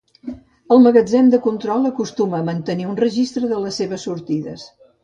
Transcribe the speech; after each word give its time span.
El 0.75 0.79
magatzem 0.85 1.29
de 1.35 1.41
control 1.45 1.85
acostuma 1.91 2.41
a 2.41 2.49
mantenir 2.51 2.89
un 2.95 2.99
registre 3.05 3.53
de 3.55 3.65
les 3.67 3.83
seves 3.85 4.09
sortides. 4.11 4.71